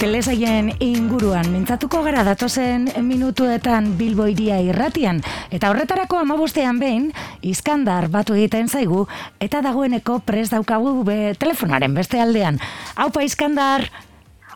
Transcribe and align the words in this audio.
telesaien 0.00 0.70
inguruan 0.80 1.50
mintzatuko 1.52 1.98
gara 2.00 2.22
datozen 2.24 2.86
minutuetan 3.04 3.90
Bilbo 3.98 4.24
iria 4.32 4.56
irratian 4.64 5.18
eta 5.52 5.68
horretarako 5.68 6.22
amabostean 6.22 6.78
behin 6.80 7.10
Iskandar 7.44 8.06
batu 8.08 8.32
egiten 8.38 8.70
zaigu 8.72 9.02
eta 9.44 9.60
dagoeneko 9.60 10.22
pres 10.24 10.46
daukagu 10.54 10.94
be, 11.04 11.34
telefonaren 11.36 11.92
beste 11.92 12.16
aldean. 12.16 12.56
Haupa 12.96 13.26
Iskandar! 13.28 13.90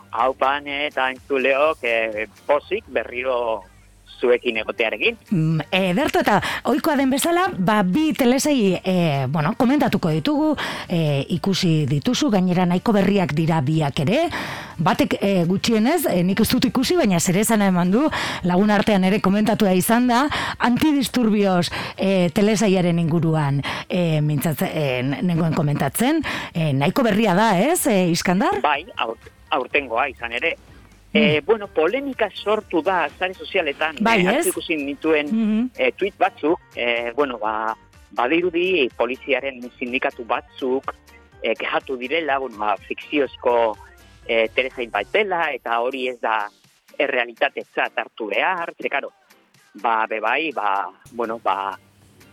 Haupa, 0.09 0.57
eta 0.65 1.11
entzuleok, 1.13 1.83
eh, 1.83 2.25
posik 2.47 2.89
berriro 2.89 3.61
zuekin 4.19 4.57
egotearekin. 4.57 5.17
Mm, 5.31 5.61
ederto 5.71 6.21
eta 6.23 6.39
oikoa 6.71 6.95
den 6.99 7.11
bezala, 7.13 7.47
ba, 7.57 7.81
bi 7.83 8.11
telesei 8.17 8.75
e, 8.77 8.95
bueno, 9.31 9.53
komentatuko 9.57 10.11
ditugu, 10.13 10.51
e, 10.89 11.25
ikusi 11.35 11.85
dituzu, 11.89 12.29
gainera 12.33 12.65
nahiko 12.65 12.93
berriak 12.95 13.35
dira 13.37 13.61
biak 13.65 13.99
ere, 14.05 14.25
batek 14.77 15.17
e, 15.19 15.33
gutxienez, 15.49 16.05
e, 16.11 16.21
nik 16.27 16.41
ez 16.41 16.49
dut 16.51 16.69
ikusi, 16.71 16.97
baina 16.99 17.19
zer 17.19 17.39
esan 17.43 17.65
eman 17.65 17.91
du, 17.93 18.05
lagun 18.47 18.73
artean 18.73 19.03
ere 19.07 19.21
komentatua 19.23 19.75
izan 19.77 20.07
da, 20.11 20.25
antidisturbioz 20.69 21.67
e, 21.97 22.29
telesaiaren 22.35 22.99
inguruan 23.03 23.61
e, 23.89 24.21
mintzatzen, 24.25 25.17
nengoen 25.25 25.55
komentatzen, 25.57 26.23
e, 26.53 26.71
nahiko 26.73 27.05
berria 27.05 27.35
da, 27.37 27.51
ez, 27.59 27.85
e, 27.91 28.05
Iskandar? 28.15 28.61
Bai, 28.63 28.81
aurtengoa 29.55 30.07
izan 30.11 30.33
ere, 30.35 30.55
E, 31.15 31.39
bueno, 31.39 31.67
polemika 31.67 32.27
sortu 32.33 32.81
da 32.83 33.07
zare 33.17 33.33
sozialetan, 33.33 34.01
bai, 34.03 34.17
eh, 34.27 34.41
ikusin 34.49 34.81
nituen 34.83 35.29
mm 35.31 35.93
tweet 35.95 36.17
batzuk, 36.19 36.59
e, 36.75 37.13
bueno, 37.15 37.37
ba, 37.39 37.71
badirudi 38.11 38.89
poliziaren 38.97 39.61
sindikatu 39.79 40.25
batzuk 40.27 40.91
e, 41.41 41.53
kehatu 41.55 41.95
direla, 41.95 42.37
bueno, 42.43 42.57
ba, 42.59 42.75
fikziozko 42.87 43.77
e, 44.27 44.49
terezain 44.55 44.91
baitela, 44.91 45.53
eta 45.55 45.79
hori 45.79 46.09
ez 46.11 46.19
da 46.19 46.49
errealitate 46.99 47.63
hartu 47.75 48.27
behar, 48.27 48.73
ze 48.81 48.89
karo, 48.89 49.11
ba, 49.81 50.05
bebai, 50.09 50.51
ba, 50.51 50.91
bueno, 51.11 51.39
ba, 51.39 51.77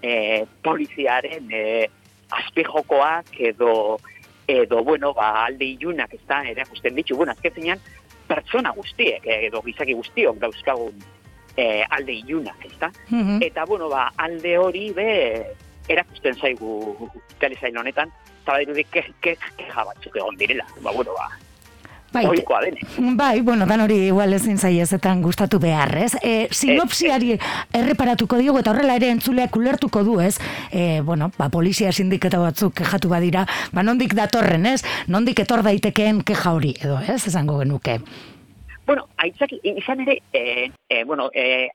e, 0.02 0.44
poliziaren 0.62 1.46
e, 1.52 1.88
azpijokoak 2.30 3.38
edo, 3.38 4.00
edo, 4.46 4.82
bueno, 4.82 5.12
ba, 5.14 5.44
alde 5.46 5.64
ilunak 5.64 6.14
ez 6.14 6.24
da, 6.26 6.42
erakusten 6.42 6.94
ditu, 6.94 7.16
bueno, 7.16 7.32
azkezenean, 7.32 7.78
pertsona 8.32 8.72
guztiek, 8.76 9.26
eh, 9.26 9.46
edo 9.48 9.62
gizaki 9.66 9.96
guztiok 9.98 10.40
dauzkagun 10.40 11.04
e, 11.56 11.84
alde 11.90 12.16
ilunak, 12.22 12.64
ezta? 12.64 12.90
Mm 13.10 13.42
Eta, 13.44 13.66
bueno, 13.68 13.88
ba, 13.92 14.08
alde 14.16 14.56
hori 14.58 14.88
be, 14.96 15.08
erakusten 15.92 16.38
zaigu 16.40 17.10
telesain 17.42 17.76
honetan, 17.76 18.12
eta 18.42 18.56
badirudik 18.56 18.90
ke, 18.90 19.04
ke, 19.20 19.36
ke, 19.36 19.68
ke 19.68 20.12
egon 20.14 20.38
direla. 20.40 20.66
Ba, 20.80 20.92
bueno, 20.92 21.14
ba, 21.18 21.28
Bai, 22.12 22.26
bai, 23.16 23.40
bueno, 23.40 23.64
dan 23.66 23.80
hori 23.80 23.96
igual 24.10 24.34
ezin 24.36 24.58
zaiezetan 24.58 25.22
gustatu 25.24 25.58
behar, 25.58 25.94
ez? 25.96 26.12
E, 26.20 26.48
sinopsiari 26.52 27.38
erreparatuko 27.72 28.36
diogu 28.36 28.60
eta 28.60 28.74
horrela 28.74 28.98
ere 29.00 29.08
entzuleak 29.14 29.56
ulertuko 29.56 30.02
du, 30.04 30.18
ez? 30.20 30.36
E, 30.70 31.00
bueno, 31.00 31.30
ba, 31.38 31.48
polizia 31.48 31.92
sindiketa 31.92 32.42
batzuk 32.42 32.74
kejatu 32.82 33.08
badira, 33.08 33.46
ba, 33.72 33.82
nondik 33.82 34.12
datorren, 34.18 34.66
ez? 34.68 34.82
Nondik 35.08 35.40
etor 35.40 35.64
daitekeen 35.64 36.20
keja 36.28 36.52
hori, 36.52 36.74
edo, 36.84 36.98
ez? 37.00 37.22
Esango 37.32 37.56
genuke. 37.62 37.96
Bueno, 38.86 39.08
aitzak, 39.16 39.56
izan 39.62 40.04
ere, 40.04 40.18
e, 40.36 40.68
e, 40.90 41.04
bueno, 41.08 41.30
e, 41.32 41.70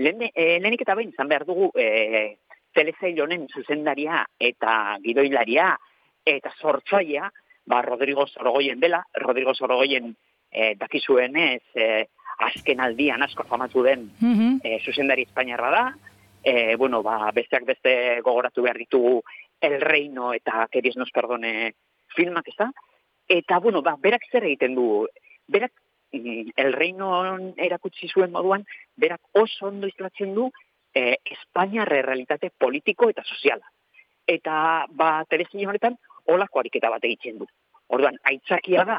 lehen, 0.00 0.30
e, 0.30 0.58
lehenik 0.62 0.86
eta 0.86 0.96
behin, 0.96 1.12
izan 1.12 1.28
behar 1.28 1.44
dugu, 1.44 1.68
e, 1.76 2.38
telezail 2.74 3.20
honen 3.20 3.46
zuzendaria 3.52 4.24
eta 4.40 4.96
gidoilaria 5.04 5.74
eta 6.24 6.50
sortzaia, 6.56 7.28
ba, 7.66 7.82
Rodrigo 7.82 8.26
Zorogoien 8.26 8.80
dela, 8.80 9.04
Rodrigo 9.14 9.54
Zorogoien 9.54 10.14
e, 10.50 10.74
dakizuen 10.78 11.36
ez, 11.36 11.62
e, 11.74 12.06
azken 12.44 12.80
aldian 12.80 13.22
asko 13.22 13.44
famatu 13.46 13.82
den 13.82 14.10
mm 14.20 14.80
zuzendari 14.84 15.22
Espainiarra 15.22 15.70
da, 15.70 15.84
e, 16.42 16.76
bueno, 16.76 17.02
ba, 17.02 17.30
besteak 17.32 17.64
beste 17.64 18.20
gogoratu 18.22 18.62
behar 18.62 18.78
ditugu 18.78 19.22
El 19.60 19.80
Reino 19.80 20.32
eta 20.34 20.66
Keriz 20.70 20.96
Nos 20.96 21.10
Perdone 21.10 21.72
filmak 22.14 22.48
ez 22.48 22.56
da, 22.58 22.70
eta, 23.28 23.58
bueno, 23.58 23.82
ba, 23.82 23.96
berak 24.00 24.26
zer 24.30 24.44
egiten 24.44 24.74
du, 24.74 25.06
berak 25.48 25.72
mm, 26.12 26.52
El 26.56 26.72
Reino 26.72 27.10
erakutsi 27.56 28.08
zuen 28.08 28.32
moduan, 28.32 28.66
berak 28.96 29.20
oso 29.32 29.70
ondo 29.70 29.88
izlatzen 29.88 30.34
du 30.34 30.50
e, 30.94 31.16
Espainiarre 31.24 32.02
realitate 32.02 32.50
politiko 32.50 33.08
eta 33.10 33.24
soziala. 33.24 33.64
Eta, 34.26 34.86
ba, 34.90 35.24
Terezin 35.28 35.68
honetan, 35.68 35.98
olako 36.26 36.60
ariketa 36.60 36.90
bat 36.90 37.04
egiten 37.04 37.38
du. 37.38 37.46
Orduan, 37.88 38.16
aitzakia 38.24 38.84
da, 38.88 38.98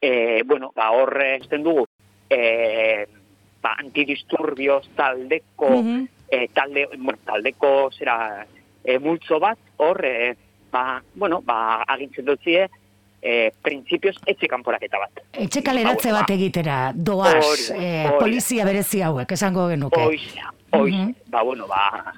e, 0.00 0.42
bueno, 0.44 0.72
ba, 0.76 0.90
horre 0.96 1.36
esten 1.36 1.64
dugu, 1.66 1.86
e, 2.30 3.06
ba, 3.62 3.76
antidisturbioz 3.78 4.84
taldeko, 4.96 5.72
mm 5.82 6.12
talde, 6.52 6.88
bueno, 6.98 7.20
taldeko 7.22 7.68
zera 7.94 8.44
e, 8.82 8.96
multzo 8.98 9.38
bat, 9.38 9.60
hor, 9.78 10.00
e, 10.04 10.34
ba, 10.72 11.00
bueno, 11.14 11.40
ba, 11.46 11.84
agintzen 11.86 12.26
dutzie, 12.26 12.64
e, 13.22 13.52
prinsipioz 13.62 14.16
etxe 14.26 14.48
kanporaketa 14.50 15.00
bat. 15.02 15.22
Etxe 15.46 15.62
kaleratze 15.66 16.12
bat 16.14 16.30
egitera, 16.34 16.76
doaz, 16.94 17.70
e, 17.74 18.08
polizia 18.20 18.66
berezi 18.68 19.02
hauek, 19.06 19.36
esango 19.38 19.68
genuke. 19.72 20.02
Oiz, 20.02 20.26
oiz, 20.78 20.98
ba, 21.32 21.42
bueno, 21.42 21.66
ba, 21.70 22.14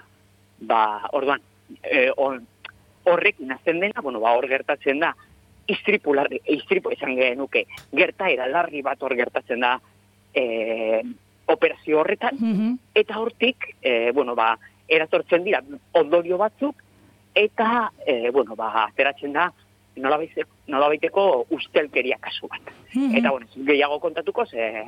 ba, 0.69 0.83
orduan, 1.13 1.45
e, 1.83 2.09
on, 2.17 2.41
horrekin 3.13 3.53
azten 3.53 3.81
dena, 3.81 4.03
bueno, 4.03 4.21
ba, 4.21 4.35
hor 4.37 4.49
gertatzen 4.49 5.01
da, 5.03 5.15
istripu, 5.69 6.15
larri, 6.17 6.41
istripu 6.55 6.93
esan 6.95 7.15
genuke, 7.19 7.67
gerta 7.95 8.31
era 8.33 8.49
larri 8.49 8.83
bat 8.83 9.03
hor 9.03 9.15
gertatzen 9.17 9.65
da 9.65 9.75
e, 10.33 11.03
operazio 11.49 12.01
horretan, 12.01 12.37
mhm. 12.41 12.75
eta 12.95 13.21
hortik, 13.21 13.71
e, 13.83 14.11
bueno, 14.13 14.35
ba, 14.39 14.55
eratortzen 14.89 15.45
dira 15.45 15.63
ondorio 16.01 16.39
batzuk, 16.41 16.83
eta, 17.37 17.91
e, 18.07 18.31
bueno, 18.31 18.57
ba, 18.57 18.73
ateratzen 18.87 19.37
da, 19.37 19.51
nola 19.99 20.19
baiteko 20.69 21.47
ustelkeria 21.51 22.19
kasu 22.21 22.49
bat. 22.49 22.73
Mm 22.95 23.17
Eta, 23.17 23.31
bueno, 23.31 23.47
gehiago 23.67 24.01
kontatuko, 24.01 24.47
ze... 24.47 24.85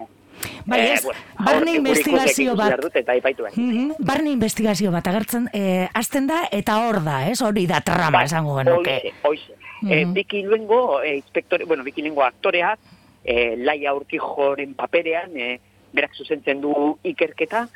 Bai, 0.67 0.81
ez, 0.93 1.05
bueno, 1.05 1.21
barne 1.45 1.75
investigazio 1.77 2.55
bat. 2.57 2.77
Dut, 2.81 2.97
eta 2.97 3.15
ipaitu 3.15 3.45
mm 3.55 3.97
Barne 3.99 4.31
investigazio 4.31 4.93
bat, 4.93 5.07
agertzen, 5.07 5.49
eh, 5.53 5.89
azten 5.95 6.27
da, 6.27 6.45
eta 6.53 6.79
hor 6.87 7.03
da, 7.05 7.27
ez, 7.29 7.41
hori 7.43 7.67
da 7.67 7.81
trama, 7.81 8.11
bai, 8.11 8.25
esango 8.25 8.57
genuke. 8.57 9.13
Oize. 9.23 9.57
Mm 9.81 9.89
-hmm. 9.89 9.93
eh, 9.93 10.07
biki 10.13 10.43
luengo, 10.43 11.03
eh, 11.03 11.17
inspektore, 11.17 11.65
bueno, 11.65 11.85
biki 11.85 12.03
luengo 12.03 12.23
aktoreak, 12.23 12.79
eh, 13.25 13.55
laia 13.57 13.95
urkijoren 13.95 14.75
paperean, 14.75 15.37
eh, 15.37 15.61
berak 15.93 16.15
zuzentzen 16.15 16.61
du 16.61 16.99
ikerketa, 17.03 17.69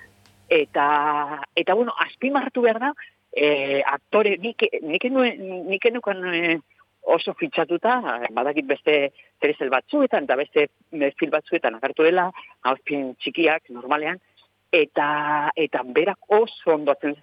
eta, 0.49 1.43
eta 1.55 1.75
bueno, 1.75 1.95
azpimarratu 1.99 2.63
behar 2.63 2.79
da, 2.79 2.93
eh, 3.33 3.83
aktore, 3.87 4.37
nik, 4.39 4.63
nik, 4.83 5.05
nik, 5.05 5.39
nik, 5.69 5.85
nik, 5.93 6.63
oso 7.05 7.35
fitxatuta, 7.35 7.99
badakit 8.33 8.67
beste 8.67 8.95
terezel 9.41 9.71
batzuetan, 9.71 10.25
eta 10.25 10.37
beste 10.41 10.67
fil 11.19 11.33
batzuetan 11.33 11.77
agertu 11.77 12.07
dela, 12.07 12.31
hauzpien 12.65 13.13
txikiak, 13.21 13.69
normalean, 13.77 14.21
eta, 14.73 15.09
eta 15.57 15.83
berak 15.97 16.33
oso 16.33 16.75
ondoatzen 16.75 17.17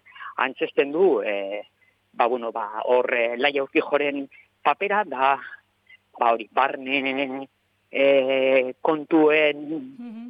antzesten 0.46 0.92
du, 0.94 1.22
e, 1.26 1.64
ba, 2.14 2.28
bueno, 2.28 2.52
ba, 2.52 2.68
hor, 2.86 3.10
e, 3.14 3.36
laia 3.38 3.66
joren 3.66 4.28
papera, 4.64 5.04
da, 5.04 5.36
ba, 6.20 6.32
hori, 6.34 6.48
barne 6.52 7.48
e, 7.92 8.74
kontuen 8.82 9.66
mm 9.98 10.30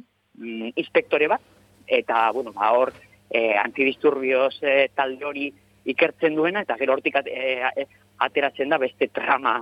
inspektore 0.80 1.26
bat, 1.28 1.42
eta, 1.86 2.30
bueno, 2.32 2.54
ba, 2.56 2.70
hor, 2.72 2.90
e, 3.30 3.52
antidisturbioz 3.60 4.62
e, 4.62 4.88
talde 4.96 5.24
hori 5.28 5.50
ikertzen 5.84 6.34
duena, 6.34 6.62
eta 6.64 6.76
gero 6.80 6.94
hortik 6.96 7.18
e, 7.26 7.86
ateratzen 8.24 8.72
da 8.72 8.78
beste 8.78 9.08
trama 9.08 9.56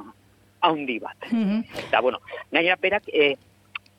haundi 0.61 0.99
bat. 1.01 1.31
Mm 1.31 1.63
Eta, 1.87 2.01
bueno, 2.01 2.21
nahi 2.53 2.71
berak, 2.81 3.09
e, 3.09 3.37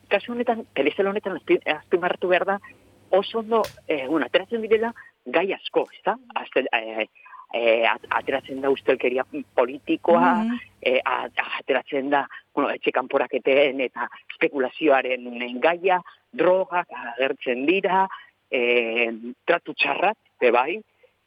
kasu 0.09 0.33
honetan, 0.33 0.65
telezel 0.75 1.07
honetan 1.07 1.39
azpimarratu 1.39 2.27
behar 2.27 2.45
da, 2.45 2.59
oso 3.11 3.39
ondo, 3.39 3.63
e, 3.87 4.07
bueno, 4.07 4.25
ateratzen 4.25 4.61
direla, 4.61 4.93
gai 5.25 5.51
asko, 5.53 5.87
ez 5.93 6.01
da? 6.05 6.17
E, 6.77 7.07
e, 7.53 7.85
ateratzen 8.09 8.61
da 8.61 8.69
ustelkeria 8.69 9.25
politikoa, 9.55 10.35
mm 10.43 10.67
ateratzen 10.81 12.07
da, 12.09 12.23
bueno, 12.55 12.71
etxe 12.73 12.89
kanporaketen 12.91 13.83
eta 13.85 14.07
spekulazioaren 14.33 15.27
gaia, 15.61 15.99
drogak 16.33 16.89
agertzen 17.13 17.67
dira, 17.67 18.07
e, 18.49 19.11
tratu 19.45 19.75
txarrat, 19.77 20.17
bai, 20.51 20.79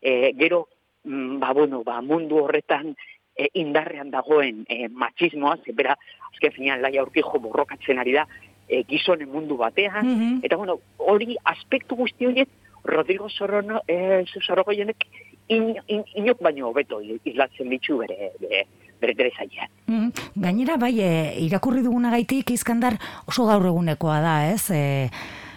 e, 0.03 0.33
gero, 0.35 0.65
mm, 1.05 1.39
ba, 1.39 1.53
bueno, 1.53 1.85
ba, 1.87 2.01
mundu 2.03 2.43
horretan 2.43 2.97
e, 3.37 3.51
indarrean 3.61 4.11
dagoen 4.11 4.65
e, 4.69 4.89
machismoa, 4.89 5.59
zebera, 5.67 5.97
azken 6.33 6.53
finean 6.57 6.83
laia 6.83 7.03
urkijo 7.03 7.41
borrokatzen 7.43 7.99
ari 7.99 8.17
da, 8.17 8.27
e, 8.69 8.83
gizonen 8.89 9.31
mundu 9.31 9.57
batean, 9.61 10.07
mm 10.07 10.45
eta 10.45 10.57
bueno, 10.57 10.79
hori 10.99 11.37
aspektu 11.45 11.97
guzti 11.97 12.27
horiek, 12.27 12.49
Rodrigo 12.85 13.31
Sorono, 13.31 13.81
e, 13.89 14.25
Sorogoienek, 14.27 15.07
in, 15.49 15.75
in, 15.89 16.03
inok 16.21 16.43
baino 16.45 16.69
hobeto 16.69 17.01
izlatzen 17.01 17.71
ditu 17.73 17.99
bere, 18.03 18.31
bere, 18.41 18.65
bere 19.01 19.15
telesailean. 19.17 19.73
Mm, 19.89 20.27
gainera, 20.45 20.77
bai, 20.81 20.93
e, 21.01 21.13
irakurri 21.47 21.85
dugunagaitik 21.85 22.53
izkandar 22.55 22.99
oso 23.29 23.47
gaur 23.49 23.67
egunekoa 23.73 24.21
da, 24.25 24.35
ez? 24.53 24.69
E, 24.71 24.85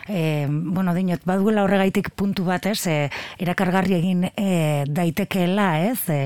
e, 0.07 0.47
bueno, 0.47 0.95
dinot, 0.95 1.23
baduela 1.27 1.65
horregaitik 1.67 2.13
puntu 2.15 2.47
bat, 2.47 2.67
ez? 2.67 2.79
E, 2.87 2.97
erakargarri 3.43 3.99
egin 3.99 4.29
e, 4.31 4.85
daitekeela, 4.87 5.69
ez? 5.91 5.99
E, 6.09 6.21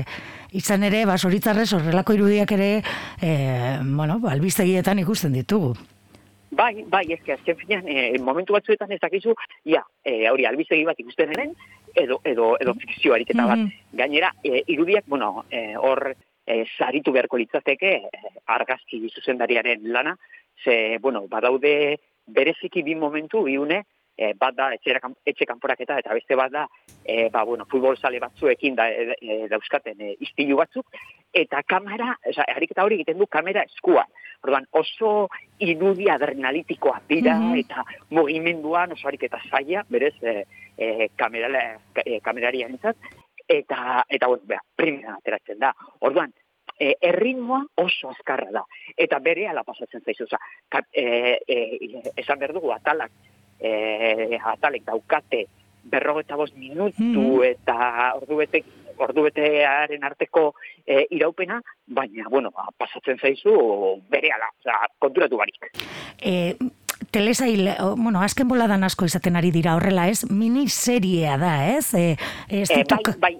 izan 0.52 0.84
ere, 0.84 1.04
ba, 1.08 1.16
soritzarrez, 1.18 1.72
horrelako 1.76 2.16
irudiak 2.16 2.52
ere, 2.56 2.70
e, 3.20 3.32
bueno, 3.82 4.18
ba, 4.20 4.32
albiztegietan 4.36 5.00
ikusten 5.02 5.32
ditugu. 5.32 5.72
Bai, 6.52 6.84
bai, 6.84 7.06
que 7.24 7.32
azken 7.32 7.56
finean, 7.56 7.86
e, 7.88 8.18
momentu 8.20 8.52
batzuetan 8.52 8.92
ez 8.92 9.00
dakizu, 9.00 9.32
ja, 9.64 9.80
e, 10.04 10.28
hori, 10.28 10.44
albizegi 10.44 10.84
bat 10.84 11.00
ikusten 11.00 11.32
eren, 11.32 11.54
edo, 11.94 12.20
edo, 12.28 12.52
edo 12.60 12.74
fikzio 12.76 13.14
ariketa 13.16 13.46
bat. 13.46 13.62
Mm-hmm. 13.62 13.96
Gainera, 13.96 14.32
e, 14.44 14.62
irudiak, 14.74 15.08
bueno, 15.08 15.46
e, 15.50 15.72
hor, 15.80 16.10
e, 16.44 16.64
saritu 16.76 17.14
beharko 17.16 17.40
litzateke, 17.40 17.94
argazki 18.52 19.00
zuzendariaren 19.08 19.88
lana, 19.94 20.16
ze, 20.62 20.98
bueno, 21.00 21.24
badaude 21.28 21.98
bereziki 22.26 22.82
bi 22.82 22.94
momentu, 22.94 23.42
bi 23.48 23.56
une, 23.56 23.82
e, 24.16 24.32
bat 24.38 24.54
da 24.56 24.70
etxe, 24.74 24.98
etxe 25.26 25.48
kanporaketa 25.48 25.98
eta 26.00 26.14
beste 26.14 26.36
bat 26.36 26.52
da 26.52 26.66
e, 27.04 27.28
ba, 27.30 27.44
bueno, 27.44 27.66
futbol 27.70 27.96
sale 27.96 28.20
batzuekin 28.20 28.76
da, 28.78 28.88
e, 28.90 29.16
e, 29.20 29.38
dauzkaten 29.50 30.00
e, 30.00 30.14
iztilu 30.20 30.56
batzuk 30.60 30.86
eta 31.32 31.62
kamera, 31.64 32.12
oza, 32.28 32.44
erriketa 32.52 32.84
hori 32.84 32.98
egiten 33.00 33.18
du 33.18 33.26
kamera 33.26 33.62
eskua. 33.64 34.04
Orduan, 34.42 34.66
oso 34.76 35.28
inudi 35.64 36.10
adrenalitikoa 36.10 37.00
dira 37.08 37.38
mm 37.38 37.52
-hmm. 37.52 37.60
eta 37.60 37.84
mugimenduan 38.10 38.92
oso 38.92 39.08
ariketa 39.08 39.40
zaila, 39.50 39.84
berez, 39.88 40.14
e, 40.22 40.44
e, 40.76 41.08
kamerala, 41.16 41.78
e, 42.04 42.20
kamerari 42.20 42.64
eta, 43.48 44.04
eta 44.08 44.26
bueno, 44.26 44.42
beha, 44.46 44.60
primera 44.76 45.14
ateratzen 45.14 45.58
da. 45.58 45.72
Orduan, 46.00 46.32
e, 46.78 46.96
erritmoa 47.00 47.62
oso 47.76 48.10
azkarra 48.10 48.50
da. 48.50 48.64
Eta 48.96 49.18
bere 49.18 49.48
ala 49.48 49.64
pasatzen 49.64 50.02
zaizu. 50.04 50.24
Oza, 50.24 50.38
e, 50.92 51.38
e, 51.46 52.02
esan 52.16 52.38
behar 52.38 52.52
dugu, 52.52 52.72
atalak 52.72 53.10
e, 53.62 54.38
atalek 54.54 54.84
daukate 54.86 55.46
berrogeta 55.84 56.36
bost 56.36 56.54
minutu 56.56 57.02
mm. 57.02 57.42
eta 57.48 58.12
ordubete, 58.18 58.62
ordubetearen 59.02 60.04
arteko 60.04 60.52
e, 60.86 61.06
iraupena, 61.10 61.60
baina, 61.86 62.28
bueno, 62.30 62.52
ba, 62.54 62.68
pasatzen 62.78 63.18
zaizu 63.18 63.56
bere 64.10 64.30
ala, 64.34 64.50
oza, 64.60 64.78
konturatu 65.02 65.40
barik. 65.40 65.70
E, 66.22 66.54
telesail, 67.10 67.70
bueno, 67.96 68.22
azken 68.22 68.48
boladan 68.48 68.84
asko 68.86 69.08
izaten 69.08 69.36
ari 69.36 69.50
dira 69.54 69.74
horrela, 69.76 70.06
ez? 70.08 70.22
Miniseriea 70.30 71.38
da, 71.40 71.54
ez? 71.74 71.94
E, 71.98 72.14
ez 72.48 72.68
e, 72.70 72.84
bai, 72.88 73.16
bai, 73.26 73.34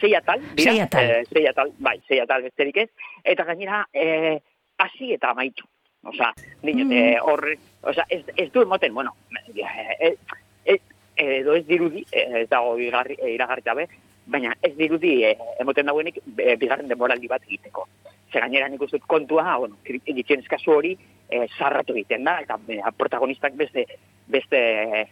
zei 0.00 0.12
atal, 0.18 0.44
dira, 0.54 0.72
zei 0.72 0.84
atal. 0.84 1.14
E, 1.14 1.22
zei 1.32 1.46
atal, 1.52 1.72
bai, 1.78 1.96
zei 2.08 2.20
atal 2.24 2.44
besterik 2.44 2.84
ez, 2.84 2.90
eta 3.24 3.48
gainera, 3.48 3.86
e, 3.94 4.38
hasi 4.78 5.14
eta 5.16 5.32
amaitu. 5.32 5.64
Osa, 6.06 6.32
niño, 6.62 6.84
mm. 6.86 7.18
horre, 7.22 7.58
osa, 7.82 8.04
ez, 8.08 8.24
ez 8.36 8.52
du 8.52 8.62
emoten, 8.62 8.94
bueno, 8.94 9.14
e, 9.54 10.16
e, 10.64 10.80
edo 11.16 11.54
ez 11.54 11.66
dirudi, 11.66 12.04
ez 12.12 12.48
dago 12.48 12.78
iragarri 12.78 13.62
gabe, 13.64 13.88
baina 14.26 14.54
ez 14.62 14.74
dirudi 14.76 15.22
e, 15.24 15.36
emoten 15.62 15.86
dauenik 15.86 16.20
e, 16.36 16.56
bigarren 16.60 16.88
demoraldi 16.90 17.30
bat 17.30 17.42
egiteko. 17.46 17.86
Zer 18.32 18.42
gainera 18.42 18.68
nik 18.68 18.82
uste 18.82 19.00
kontua, 19.06 19.56
bueno, 19.62 19.78
egiten 19.86 20.42
eskazu 20.42 20.74
hori, 20.74 20.96
e, 21.30 21.46
zarratu 21.58 21.94
egiten 21.94 22.26
da, 22.26 22.38
eta 22.42 22.58
e, 22.68 22.80
protagonistak 22.98 23.54
beste, 23.58 23.86
beste, 24.26 24.60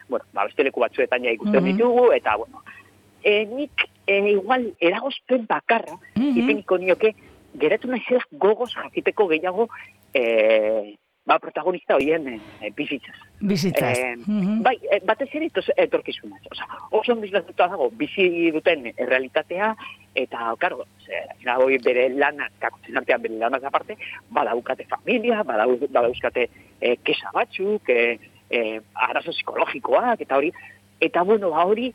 bueno, 0.08 0.26
ba, 0.32 0.48
beste 0.48 0.66
leku 0.66 0.82
batzuetan 0.82 1.24
ja 1.24 1.34
ikusten 1.34 1.62
mm 1.62 1.66
-hmm. 1.66 1.76
ditugu, 1.78 2.12
eta, 2.12 2.36
bueno, 2.36 2.62
e, 3.22 3.44
nik 3.46 3.86
e, 4.06 4.18
igual 4.30 4.72
eragozpen 4.80 5.46
bakarra, 5.46 5.94
mm 5.94 6.22
-hmm. 6.22 6.38
ipeniko 6.42 6.78
nioke, 6.78 7.14
geratu 7.60 7.88
nahi 7.88 8.20
gogoz 8.32 8.72
jakiteko 8.74 9.28
gehiago 9.28 9.68
e, 10.14 10.96
ba, 11.24 11.38
protagonista 11.38 11.96
hoien 11.96 12.28
e, 12.28 12.70
bizitzaz. 12.76 13.16
Bizitzaz. 13.40 13.98
E, 13.98 14.16
mm 14.16 14.40
-hmm. 14.40 14.62
Bai, 14.62 14.76
batez 15.04 15.28
ere 15.34 15.48
etorkizunaz. 15.76 16.40
Osa, 16.50 16.66
oso 16.90 17.16
bizlatuta 17.16 17.68
dago, 17.68 17.90
bizi 17.90 18.50
duten 18.52 18.92
realitatea, 18.98 19.74
eta, 20.14 20.54
karo, 20.58 20.84
zera, 21.06 21.58
hoi 21.58 21.78
bere 21.78 22.08
lana, 22.08 22.48
kakotzen 22.58 22.96
artean 22.96 23.22
bere 23.22 23.38
lana 23.38 23.58
aparte, 23.62 23.96
badaukate 24.30 24.84
familia, 24.84 25.42
badauzkate 25.42 26.48
e, 26.80 26.96
kesa 26.96 27.30
batzuk, 27.34 27.88
e, 27.88 28.18
e, 28.50 28.80
arazo 28.94 29.32
psikologikoak, 29.32 30.20
eta 30.20 30.36
hori, 30.36 30.52
eta 31.00 31.22
bueno, 31.22 31.50
ba 31.50 31.64
hori, 31.64 31.92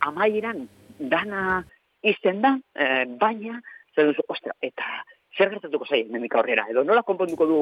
amaieran 0.00 0.68
dana 0.98 1.64
izten 2.02 2.40
da, 2.42 2.58
e, 2.74 3.04
baina, 3.20 3.60
zer 3.94 4.10
duzu, 4.10 4.24
ostra, 4.28 4.54
eta 4.60 4.86
zer 5.36 5.50
gertatuko 5.54 5.86
zain, 5.86 6.10
memika 6.12 6.40
horrera, 6.40 6.66
edo 6.70 6.84
nola 6.84 7.02
konponduko 7.06 7.46
du, 7.46 7.60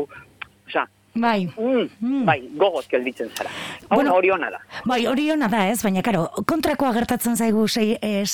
oza, 0.66 0.88
Bai. 1.18 1.48
Mm, 1.56 1.88
mm. 2.00 2.24
Bai, 2.26 2.38
gogoz 2.54 2.84
kelditzen 2.86 3.30
zara. 3.34 3.50
Hau 3.88 3.96
bueno, 3.96 4.12
hori 4.14 4.30
hona 4.30 4.50
da. 4.52 4.60
Bai, 4.86 5.00
hori 5.10 5.28
hona 5.32 5.48
da, 5.50 5.64
ez? 5.70 5.80
Baina, 5.82 6.02
karo, 6.04 6.26
kontrakoa 6.46 6.92
gertatzen 6.94 7.36
zaigu 7.36 7.64
sei, 7.68 7.96
e, 8.00 8.24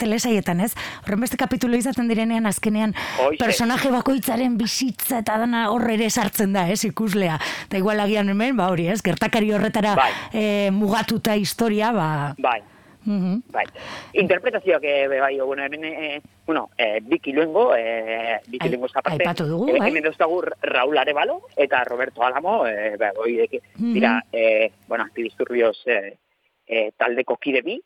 telesaietan, 0.00 0.60
ez? 0.66 0.72
Horren 1.04 1.22
beste 1.24 1.38
kapitulo 1.40 1.78
izaten 1.78 2.10
direnean, 2.10 2.46
azkenean, 2.50 2.94
Oize. 3.26 3.38
personaje 3.42 3.92
bakoitzaren 3.94 4.58
bizitza 4.60 5.22
eta 5.24 5.38
dana 5.40 5.68
horre 5.72 5.94
ere 5.96 6.10
sartzen 6.10 6.52
da, 6.56 6.66
ez? 6.68 6.82
Ikuslea. 6.84 7.38
Eta 7.68 7.80
igual 7.80 8.02
agian 8.04 8.28
hemen, 8.28 8.58
ba 8.58 8.68
hori, 8.74 8.90
ez? 8.92 9.00
Gertakari 9.06 9.54
horretara 9.56 9.94
bai. 9.96 10.10
e, 10.32 10.44
mugatuta 10.74 11.36
historia, 11.36 11.92
ba... 11.92 12.10
Bai. 12.38 12.60
-hmm. 13.06 13.42
Bai. 13.52 13.64
Interpretazioak 14.12 14.84
e, 14.84 15.08
bai, 15.08 15.38
bueno, 15.40 15.62
hemen, 15.62 15.84
e, 15.84 16.22
bueno, 16.46 16.70
e, 17.00 17.08
biki 17.08 17.32
luengo, 17.32 17.74
e, 17.74 18.40
biki 18.46 18.68
luengo 18.68 18.88
zaparte. 18.88 19.22
Aipatu 19.22 19.46
dugu, 19.48 19.70
bai. 19.78 19.88
Hemen 19.88 20.04
dauzkagu 20.04 20.40
Raul 20.62 20.98
Arevalo 20.98 21.40
eta 21.56 21.82
Roberto 21.84 22.22
Alamo, 22.22 22.66
e, 22.66 22.96
bai, 22.96 23.12
oi, 23.16 23.40
e, 23.40 23.60
mm 23.76 23.94
-hmm. 23.94 24.20
e, 24.32 24.72
bueno, 24.88 25.04
aktivisturrioz 25.04 25.86
e, 25.86 26.18
e, 26.66 26.90
taldeko 26.96 27.36
kide 27.36 27.62
bi, 27.62 27.80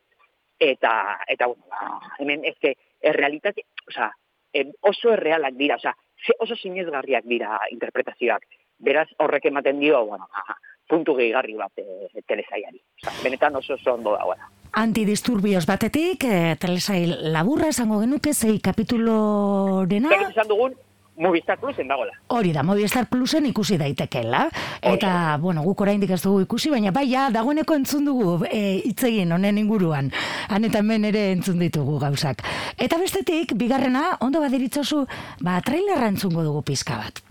eta, 0.59 1.21
eta, 1.29 1.47
bueno, 1.47 1.65
ba, 1.71 2.15
hemen, 2.19 2.45
ez 2.45 2.57
que, 2.61 2.77
errealitate, 3.01 3.67
oza, 3.89 4.11
e, 4.53 4.73
oso 4.81 5.13
errealak 5.13 5.55
dira, 5.55 5.77
oza, 5.77 5.95
oso 6.39 6.57
sinezgarriak 6.57 7.25
dira 7.25 7.61
interpretazioak. 7.71 8.47
Beraz, 8.79 9.09
horrek 9.19 9.47
ematen 9.47 9.81
dio, 9.81 10.05
bueno, 10.07 10.29
ba, 10.33 10.59
puntu 10.89 11.15
gehigarri 11.17 11.57
bat 11.57 11.73
e, 11.79 12.23
telesaiari. 12.27 12.83
Oza, 13.03 13.17
benetan 13.23 13.57
oso 13.57 13.75
oso 13.75 13.95
ondo 13.95 14.17
dagoela 14.17 14.51
antidisturbios 14.75 15.67
batetik, 15.67 16.25
e, 16.27 16.57
telesail 16.59 17.15
laburra 17.33 17.69
esango 17.71 18.01
genuke, 18.03 18.35
zei 18.35 18.59
kapitulo 18.59 19.85
dena. 19.87 20.11
Zer 20.11 20.33
esan 20.33 20.51
dugun, 20.51 20.75
Movistar 21.17 21.61
Plusen 21.61 21.87
dagoela. 21.87 22.13
Hori 22.35 22.51
da, 22.53 22.65
Movistar 22.67 23.07
Plusen 23.07 23.47
ikusi 23.47 23.79
daitekela. 23.79 24.49
Eta, 24.83 25.37
bueno, 25.41 25.63
guk 25.63 25.85
oraindik 25.87 26.11
ez 26.11 26.21
dugu 26.25 26.41
ikusi, 26.43 26.73
baina 26.75 26.91
bai, 26.91 27.07
ja, 27.13 27.29
dagoeneko 27.31 27.77
entzun 27.79 28.09
dugu 28.09 28.41
e, 28.51 28.81
itzegin 28.91 29.33
honen 29.33 29.61
inguruan. 29.63 30.11
Han 30.51 30.67
eta 30.67 30.83
hemen 30.83 31.07
ere 31.13 31.29
entzun 31.37 31.63
ditugu 31.63 32.01
gauzak. 32.03 32.43
Eta 32.75 32.99
bestetik, 32.99 33.55
bigarrena, 33.61 34.17
ondo 34.27 34.43
badiritzozu, 34.43 35.05
ba, 35.47 35.61
trailerra 35.63 36.11
entzungo 36.11 36.43
dugu 36.43 36.65
pizka 36.67 36.99
bat. 36.99 37.23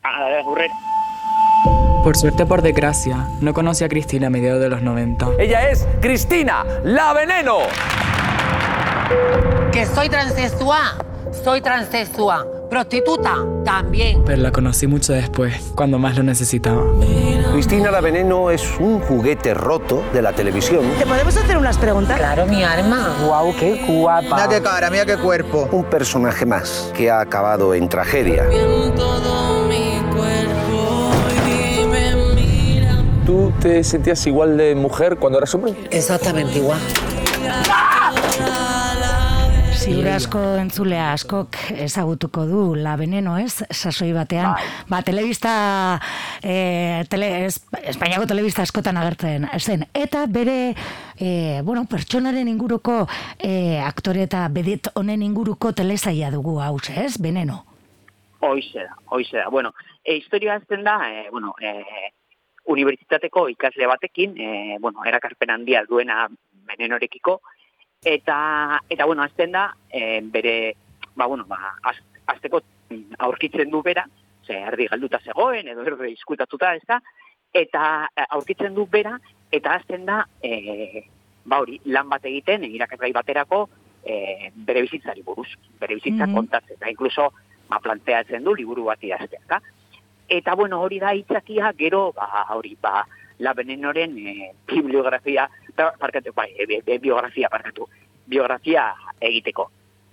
Ah, 0.00 0.40
Por 2.02 2.16
suerte, 2.16 2.46
por 2.46 2.62
desgracia, 2.62 3.28
no 3.40 3.52
conocí 3.52 3.84
a 3.84 3.88
Cristina 3.88 4.28
a 4.28 4.30
mediados 4.30 4.60
de 4.60 4.70
los 4.70 4.80
90. 4.80 5.32
Ella 5.38 5.68
es 5.68 5.86
Cristina, 6.00 6.64
la 6.82 7.12
veneno. 7.12 7.58
Que 9.70 9.84
soy 9.84 10.08
transexual, 10.08 10.96
soy 11.44 11.60
transexual. 11.60 12.46
Prostituta, 12.70 13.44
también. 13.64 14.22
Pero 14.24 14.40
la 14.42 14.52
conocí 14.52 14.86
mucho 14.86 15.12
después, 15.12 15.72
cuando 15.74 15.98
más 15.98 16.16
lo 16.16 16.22
necesitaba. 16.22 16.82
Cristina 17.52 17.90
la 17.90 18.00
Veneno 18.00 18.48
es 18.50 18.78
un 18.78 19.00
juguete 19.00 19.54
roto 19.54 20.04
de 20.12 20.22
la 20.22 20.32
televisión. 20.32 20.84
¿Te 20.96 21.04
podemos 21.04 21.36
hacer 21.36 21.58
unas 21.58 21.76
preguntas? 21.78 22.16
Claro, 22.16 22.46
mi 22.46 22.62
arma. 22.62 23.16
Guau, 23.26 23.52
qué 23.56 23.84
guapa. 23.88 24.36
Mira 24.36 24.48
qué 24.48 24.62
cara, 24.62 24.88
mira 24.88 25.04
qué 25.04 25.16
cuerpo. 25.16 25.68
Un 25.72 25.82
personaje 25.84 26.46
más 26.46 26.92
que 26.96 27.10
ha 27.10 27.20
acabado 27.20 27.74
en 27.74 27.88
tragedia. 27.88 28.44
¿Tú 33.30 33.52
te 33.62 33.84
sentías 33.84 34.26
igual 34.26 34.56
de 34.56 34.74
mujer 34.74 35.16
cuando 35.16 35.38
eras 35.38 35.54
hombre? 35.54 35.72
Exactamente 35.92 36.58
igual. 36.58 36.80
Ziur 39.78 40.08
asko 40.10 40.42
entzulea 40.58 41.12
askok 41.12 41.54
ezagutuko 41.78 42.48
du 42.50 42.64
la 42.74 42.96
veneno 42.98 43.36
ez, 43.38 43.62
sasoi 43.70 44.10
batean. 44.18 44.58
Ba, 44.90 45.02
telebista, 45.06 46.00
e, 46.42 47.06
tele, 47.06 47.46
es, 47.46 47.62
Espainiako 47.94 48.26
telebista 48.26 48.66
askotan 48.66 48.98
agertzen 48.98 49.46
zen. 49.60 49.86
Eta 49.94 50.26
bere, 50.26 50.74
e, 51.14 51.62
bueno, 51.62 51.86
pertsonaren 51.86 52.50
inguruko 52.50 53.04
e, 53.38 53.78
aktore 53.78 54.26
eta 54.26 54.48
bedet 54.50 54.90
honen 54.98 55.22
inguruko 55.22 55.70
telesaia 55.70 56.34
dugu 56.34 56.58
hau, 56.58 56.80
ez, 56.98 57.14
veneno? 57.22 57.62
Hoize 58.40 58.88
da, 58.90 58.98
hoize 59.06 59.36
da. 59.36 59.46
Bueno, 59.54 59.70
e, 60.02 60.16
historia 60.16 60.58
azten 60.58 60.82
da, 60.82 60.98
e, 61.06 61.28
bueno, 61.30 61.54
e, 61.62 62.10
unibertsitateko 62.70 63.48
ikasle 63.54 63.86
batekin, 63.90 64.36
e, 64.38 64.76
bueno, 64.80 65.04
erakarpen 65.06 65.50
handia 65.50 65.84
duena 65.88 66.28
menenorekiko, 66.68 67.40
eta, 68.04 68.80
eta 68.88 69.06
bueno, 69.06 69.22
azten 69.22 69.52
da, 69.52 69.70
e, 69.92 70.20
bere, 70.22 70.74
ba, 71.14 71.26
bueno, 71.26 71.44
ba, 71.48 71.74
az, 71.82 71.96
azteko 72.26 72.62
mm, 72.90 73.18
aurkitzen 73.26 73.70
du 73.70 73.82
bera, 73.82 74.06
ze 74.46 74.56
erdi 74.56 74.86
galduta 74.90 75.20
zegoen, 75.24 75.68
edo 75.68 75.84
erdi 75.86 76.12
izkutatuta, 76.14 76.74
ez 76.74 76.86
da, 76.88 77.00
eta 77.52 77.82
eh, 78.14 78.26
aurkitzen 78.36 78.74
du 78.74 78.86
bera, 78.86 79.16
eta 79.50 79.74
azten 79.80 80.06
da, 80.06 80.22
e, 80.42 81.04
ba 81.44 81.60
hori, 81.64 81.80
lan 81.90 82.08
bat 82.08 82.24
egiten, 82.24 82.64
irakasgai 82.68 83.12
baterako, 83.12 83.64
e, 84.04 84.50
bere 84.54 84.84
bizitzari 84.86 85.22
buruz, 85.26 85.48
bere 85.80 85.98
bizitza 85.98 86.26
Mhm. 86.26 86.34
kontatzen, 86.34 86.76
eta 86.78 86.90
inkluso, 86.90 87.32
ba, 87.68 87.80
planteatzen 87.82 88.44
du 88.44 88.54
liburu 88.54 88.84
bat 88.84 89.02
idaztea, 89.02 89.60
eta, 90.30 90.54
bueno, 90.54 90.80
hori 90.80 91.00
da 91.02 91.12
hitzakia, 91.14 91.72
gero, 91.76 92.12
ba, 92.16 92.46
hori, 92.54 92.76
ba, 92.80 93.02
la 93.38 93.52
venenoren 93.54 94.16
e, 94.18 94.52
bibliografia, 94.66 95.48
ba, 95.76 95.90
parkatu, 95.98 96.32
bai, 96.36 96.52
e, 96.54 96.80
e, 96.86 96.98
biografia, 96.98 97.50
parkatu, 97.50 97.88
biografia 98.26 98.94
egiteko. 99.18 99.70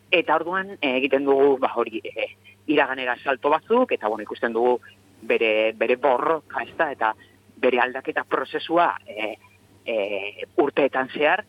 Eta 0.09 0.35
orduan 0.39 0.73
e, 0.81 0.95
egiten 0.97 1.27
dugu, 1.29 1.57
ba, 1.61 1.71
hori, 1.75 2.01
e, 2.03 2.31
iraganera 2.73 3.15
salto 3.23 3.51
batzuk, 3.53 3.93
eta 3.93 4.09
bueno, 4.09 4.25
ikusten 4.25 4.55
dugu 4.57 4.79
bere, 5.21 5.73
bere 5.77 5.95
borroka, 6.01 6.63
ez 6.65 6.73
eta 6.89 7.13
bere 7.57 7.79
aldaketa 7.79 8.23
prozesua 8.23 8.95
e, 9.05 9.37
e, 9.85 10.47
urteetan 10.57 11.09
zehar, 11.13 11.45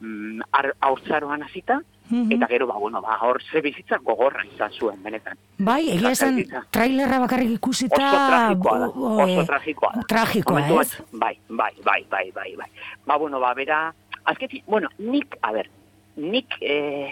mm, 0.00 0.46
ar- 0.52 0.74
haurtzaroan 0.80 1.42
hasita, 1.42 1.80
Mhm. 2.10 2.32
eta 2.32 2.46
gero, 2.46 2.66
ba, 2.66 2.74
bueno, 2.76 3.00
ba, 3.00 3.16
hor 3.22 3.42
ze 3.42 3.60
bizitza 3.60 3.96
gogorra 4.02 4.44
izan 4.44 4.72
zuen, 4.72 5.02
benetan. 5.02 5.38
Bai, 5.58 5.88
egia 5.94 6.10
esan 6.12 6.42
trailerra 6.70 7.18
bakarrik 7.22 7.54
ikusita... 7.56 7.96
Oso 7.96 8.26
tragikoa 8.28 8.78
da, 8.78 8.88
oso 8.88 9.40
eh, 9.40 9.46
tragikoa 9.48 9.92
da. 9.94 10.02
Tragikoa, 10.08 10.64
ez? 10.66 10.74
bat, 10.74 10.96
Bai, 11.12 11.38
bai, 11.48 11.72
bai, 11.84 12.00
bai, 12.10 12.26
bai, 12.34 12.50
bai. 12.56 12.68
Ba, 13.06 13.16
bueno, 13.16 13.40
ba, 13.40 13.54
bera, 13.54 13.94
azketi, 14.24 14.62
bueno, 14.66 14.88
nik, 14.98 15.38
a 15.40 15.52
ber, 15.52 15.70
nik, 16.16 16.58
eh, 16.60 17.08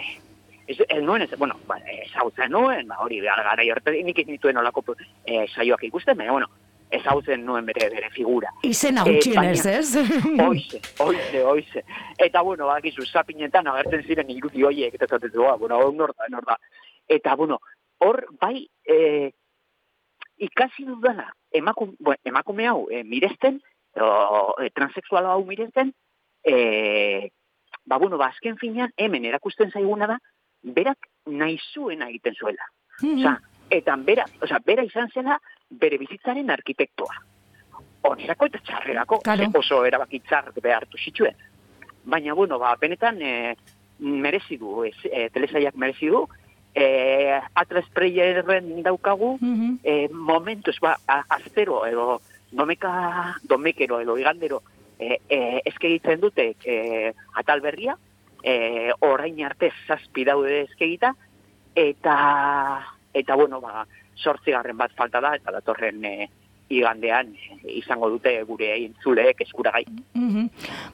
ez, 0.67 0.77
ez 0.87 1.01
nuen, 1.01 1.25
ez, 1.25 1.31
bueno, 1.37 1.57
ba, 1.67 1.79
ezagutzen 2.05 2.51
nuen, 2.51 2.87
ba, 2.87 3.01
hori, 3.01 3.19
gara, 3.25 3.43
gara, 3.49 3.65
horretak, 3.65 3.97
nik 4.05 4.19
ez 4.19 4.27
nituen 4.27 4.61
olako 4.61 4.85
eh, 5.25 5.47
saioak 5.55 5.83
ikusten, 5.89 6.17
baina, 6.17 6.31
bueno, 6.37 6.49
ezagutzen 6.97 7.45
nuen 7.45 7.65
bere, 7.65 7.89
bere 7.89 8.09
figura. 8.11 8.49
Izena 8.63 9.03
Eh, 9.07 9.13
gutxienez, 9.15 9.63
baina- 9.65 9.79
ez? 9.79 9.95
Oize, 10.47 10.81
oize, 10.99 11.43
oize. 11.43 11.83
Eta, 12.17 12.41
bueno, 12.41 12.67
bakizu, 12.67 13.05
zapinetan 13.05 13.67
agertzen 13.67 14.03
ziren 14.07 14.29
irudi 14.29 14.63
hoiek, 14.63 14.93
eta 14.95 15.07
zaten 15.07 15.31
zua, 15.31 15.55
bueno, 15.57 15.77
hor 15.77 15.93
nor 15.93 16.13
da, 16.17 16.27
nor 16.29 16.45
da. 16.45 16.57
Eta, 17.07 17.35
bueno, 17.35 17.59
hor, 17.99 18.25
bai, 18.39 18.67
eh, 18.85 19.31
ikasi 20.37 20.85
dudala, 20.85 21.33
emakum, 21.51 21.95
bueno, 21.99 22.19
emakume 22.25 22.67
hau 22.67 22.87
eh, 22.91 23.03
miresten, 23.03 23.61
o, 23.95 24.55
eh, 24.61 24.69
transexual 24.73 25.25
hau 25.25 25.43
miresten, 25.45 25.93
eh, 26.43 27.29
ba, 27.85 27.97
bueno, 27.97 28.17
ba, 28.17 28.27
azken 28.27 28.57
finean, 28.57 28.91
hemen 28.97 29.25
erakusten 29.25 29.71
zaiguna 29.71 30.07
da, 30.07 30.19
berak 30.63 30.97
nahi 31.25 31.57
zuena 31.73 32.07
egiten 32.09 32.35
zuela. 32.35 32.65
Mhm. 33.01 33.19
Osa, 33.19 33.41
eta 33.73 33.95
bera, 33.97 34.25
osa, 34.41 34.59
bera 34.65 34.83
izan 34.83 35.09
zela 35.13 35.39
bere 35.69 35.97
bizitzaren 35.97 36.49
arkitektoa. 36.53 37.15
Onerako 38.03 38.45
eta 38.49 38.59
txarrerako, 38.59 39.19
Claro. 39.23 39.45
oso 39.59 39.85
erabaki 39.85 40.19
txar 40.19 40.51
behartu 40.61 40.97
zituen. 40.97 41.35
Baina, 42.05 42.33
bueno, 42.33 42.59
ba, 42.59 42.75
benetan 42.75 43.21
e, 43.21 43.55
merezi 43.99 44.57
du, 44.57 44.83
ez, 44.83 44.95
e, 45.05 45.29
telesaiak 45.31 45.75
merezi 45.79 46.09
du, 46.11 46.27
e, 46.75 47.39
Atlas 47.55 47.85
Playerren 47.93 48.83
daukagu, 48.83 49.37
Mhm. 49.39 49.79
e, 49.83 50.09
momentuz, 50.11 50.79
ba, 50.81 50.97
a- 51.07 51.23
aztero, 51.29 51.85
edo 51.85 52.21
domeka, 52.51 53.37
domekero, 53.43 54.01
edo 54.01 54.17
igandero, 54.17 54.61
e, 54.99 55.19
e, 55.29 55.61
eskegiten 55.65 56.19
dute 56.19 56.55
e, 56.65 57.13
atal 57.35 57.61
berria, 57.61 57.97
e, 58.43 58.91
orain 58.99 59.39
arte 59.45 59.71
zazpi 59.87 60.25
daude 60.25 60.61
eskegita, 60.63 61.15
eta, 61.73 62.85
eta 63.13 63.35
bueno, 63.35 63.61
ba, 63.61 63.85
sortzigarren 64.15 64.77
bat 64.77 64.91
falta 64.95 65.19
da, 65.21 65.35
eta 65.35 65.51
datorren 65.51 66.03
e, 66.05 66.29
igandean 66.73 67.27
e, 67.35 67.57
izango 67.77 68.07
dute 68.09 68.31
gure 68.47 68.77
intzuleek 68.79 69.41
eskuragai. 69.41 69.83
Mhm. 70.13 70.47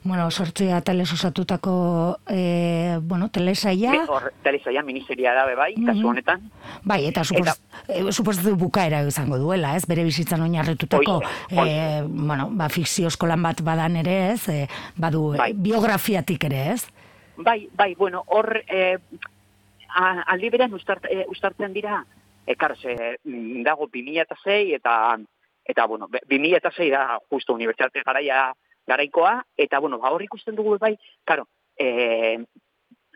Bueno, 0.04 0.30
sortzea 0.30 0.80
teles 0.82 1.12
osatutako, 1.12 2.18
eh, 2.28 2.98
bueno, 3.00 3.28
telesaia, 3.30 3.92
Be- 3.92 4.04
Hor, 4.08 4.32
telesaia 4.42 4.82
miniseria 4.82 5.32
da, 5.32 5.46
bai, 5.54 5.74
Mhm. 5.76 5.86
kasu 5.86 6.08
honetan. 6.08 6.50
bai, 6.84 7.06
eta 7.06 7.24
supos, 7.24 7.62
eh, 7.88 8.12
suposatu 8.12 8.56
bukaera 8.56 9.02
izango 9.06 9.38
duela, 9.38 9.76
ez? 9.76 9.86
Bere 9.86 10.04
bizitzan 10.04 10.40
oinarritutako, 10.42 11.20
hoize. 11.50 11.70
eh, 11.70 12.02
bueno, 12.06 12.48
ba, 12.50 12.68
fikziozko 12.68 13.26
lan 13.26 13.42
bat 13.42 13.62
badan 13.62 13.96
ere, 13.96 14.32
ez? 14.32 14.48
Eh, 14.48 14.68
badu, 14.96 15.34
eh, 15.34 15.38
Bai. 15.38 15.52
biografiatik 15.54 16.44
ere, 16.44 16.72
ez? 16.72 16.86
Bai, 17.36 17.68
bai, 17.74 17.94
bueno, 17.94 18.22
hor 18.26 18.62
e, 18.68 18.98
aldi 19.94 20.50
berean 20.50 20.74
ustart, 20.74 21.04
e, 21.10 21.24
ustartzen 21.28 21.72
dira, 21.72 22.04
e, 22.46 22.54
karo, 22.56 22.74
ze, 22.76 23.18
mm, 23.24 23.62
dago 23.64 23.86
2006 23.86 24.74
eta, 24.74 25.18
eta 25.64 25.86
bueno, 25.86 26.08
be- 26.08 26.22
2006 26.28 26.90
da 26.90 27.18
justo 27.28 27.54
unibertsitate 27.54 28.02
garaia 28.06 28.52
garaikoa, 28.86 29.44
eta 29.56 29.78
bueno, 29.78 29.98
ba, 29.98 30.10
hor 30.10 30.22
ikusten 30.22 30.56
dugu 30.56 30.78
bai, 30.78 30.96
karo, 31.24 31.46
e, 31.78 32.38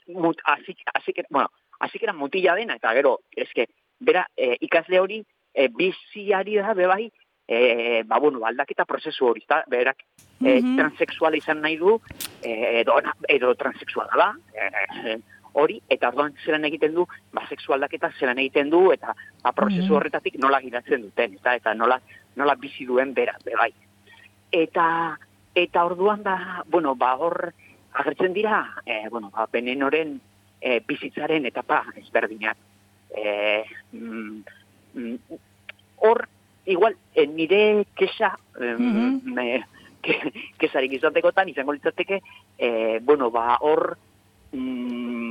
mut, 0.09 0.41
azik, 0.45 0.83
azik, 0.95 1.23
bueno, 1.31 1.49
azikera 1.81 2.13
mutila 2.13 2.55
dena, 2.55 2.77
eta 2.77 2.93
gero, 2.95 3.21
eske, 3.31 3.67
bera, 3.99 4.27
e, 4.37 4.57
ikasle 4.61 5.01
hori, 5.01 5.25
e, 5.55 5.69
biziari 5.69 6.57
da, 6.57 6.75
be 6.75 6.87
bai, 6.87 7.11
e, 7.49 8.03
ba, 8.07 8.19
bueno, 8.21 8.45
aldaketa 8.47 8.85
prozesu 8.85 9.27
hori, 9.27 9.43
eta 9.45 9.65
berak 9.69 10.03
e, 10.45 10.61
Mhm. 10.61 10.77
transexuala 10.77 11.37
izan 11.37 11.61
nahi 11.63 11.77
du, 11.77 12.01
e, 12.43 12.81
edo, 12.81 12.99
edo 13.29 13.55
transexuala 13.55 14.17
da, 14.17 14.35
e, 14.53 15.19
hori, 15.55 15.81
eta 15.89 16.09
orduan 16.11 16.35
zelan 16.45 16.65
egiten 16.67 16.95
du, 16.95 17.07
ba, 17.33 17.47
sexu 17.49 17.73
aldaketa 17.73 18.11
zelan 18.19 18.39
egiten 18.43 18.71
du, 18.71 18.91
eta 18.93 19.15
ba, 19.43 19.53
prozesu 19.53 19.87
Mhm. 19.89 19.97
horretatik 19.97 20.39
nola 20.43 20.61
giratzen 20.61 21.03
duten, 21.03 21.35
eta, 21.39 21.55
eta 21.55 21.75
nola, 21.75 22.01
nola 22.37 22.55
bizi 22.55 22.85
duen 22.87 23.15
bera, 23.15 23.37
be 23.45 23.55
bai. 23.57 23.73
Eta, 24.53 25.19
eta 25.55 25.85
orduan 25.85 26.23
da, 26.23 26.63
bueno, 26.67 26.95
ba, 26.95 27.15
hor, 27.17 27.53
agertzen 27.95 28.33
dira, 28.35 28.75
e, 28.85 29.09
bueno, 29.09 29.31
ba, 29.31 29.47
benenoren 29.53 30.21
e, 30.61 30.81
bizitzaren 30.81 31.47
etapa 31.47 31.85
ezberdinak. 31.97 32.57
E, 33.15 33.65
mm, 33.93 34.43
mm, 34.95 35.17
hor, 36.03 36.27
igual, 36.67 36.97
e, 37.15 37.27
nire 37.27 37.87
kesa, 37.95 38.39
e, 38.59 38.75
Mhm. 38.79 39.21
me, 39.35 39.65
ke, 40.03 40.33
kesarik 40.59 40.93
izatekotan 40.93 41.49
izango 41.49 41.73
litzateke, 41.73 42.21
e, 42.59 42.99
bueno, 43.03 43.31
ba, 43.31 43.59
hor, 43.61 43.97
mm, 44.53 45.24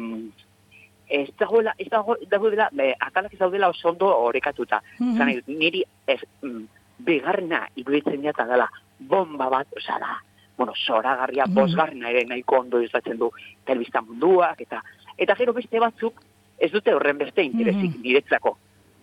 ez 1.13 1.29
dagoela, 1.37 1.73
ez 1.77 1.89
dago, 1.93 2.15
dagoela, 2.29 2.69
e, 2.79 2.93
atalak 2.99 3.33
ez 3.35 3.39
daudela 3.39 3.69
oso 3.69 3.89
ondo 3.89 4.07
orekatuta. 4.27 4.81
Mhm. 4.99 5.17
Zan 5.17 5.27
nahi 5.27 5.35
dut, 5.41 5.47
niri, 5.47 5.83
ez, 6.07 6.19
mm, 6.41 6.63
bigarrena 7.05 7.67
iruditzen 7.75 8.23
jata 8.23 8.45
dela, 8.49 8.67
bomba 8.99 9.49
bat, 9.49 9.67
oza 9.77 9.99
da, 9.99 10.17
bueno, 10.57 10.73
zoragarria, 10.85 11.45
Mhm. 11.45 11.53
bosgarrena 11.55 12.09
ere 12.09 12.25
nahiko 12.25 12.59
ondo 12.59 12.81
izatzen 12.81 13.17
du 13.17 13.31
telebista 13.65 14.01
munduak, 14.01 14.61
eta 14.61 14.83
eta 15.17 15.35
gero 15.35 15.53
beste 15.53 15.79
batzuk 15.79 16.21
ez 16.57 16.71
dute 16.71 16.93
horren 16.93 17.17
beste 17.17 17.43
interesik 17.43 17.91
Mhm. 17.95 18.01
niretzako. 18.01 18.57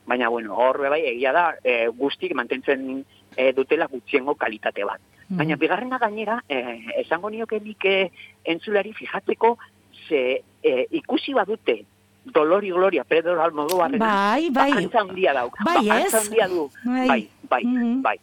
Baina, 0.06 0.28
bueno, 0.28 0.54
hor 0.56 0.78
bai, 0.88 1.02
egia 1.06 1.32
da, 1.32 1.54
e, 1.62 1.86
guztik 1.88 2.34
mantentzen 2.34 3.04
e, 3.36 3.52
dutela 3.52 3.86
gutxiengo 3.86 4.34
kalitate 4.34 4.84
bat. 4.84 5.00
Baina 5.28 5.54
Mhm. 5.54 5.60
bigarrena 5.60 5.98
gainera, 5.98 6.42
eh, 6.48 6.80
esango 6.96 7.30
nioke 7.30 7.60
nik 7.60 7.84
eh, 7.84 8.10
entzulari 8.44 8.92
fijatzeko, 8.92 9.58
ze 10.08 10.42
eh, 10.62 10.86
ikusi 10.90 11.32
badute 11.32 11.84
Dolori 12.24 12.70
Gloria, 12.70 13.04
Pedro 13.04 13.40
Almodovar, 13.42 13.96
Bai, 13.98 14.50
bai. 14.50 14.70
antza 14.72 15.00
handia 15.00 15.32
dauk. 15.32 15.56
Bai, 15.64 15.86
ba, 15.88 16.00
ez? 16.00 16.14
Handia 16.14 16.48
du. 16.48 16.70
Bai. 16.84 17.06
Bai, 17.08 17.28
bai, 17.48 17.64
Mhm. 17.64 18.02
bai. 18.02 18.18